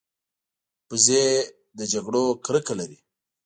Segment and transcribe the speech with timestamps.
[0.89, 1.25] وزې
[1.77, 2.97] له جګړو کرکه لري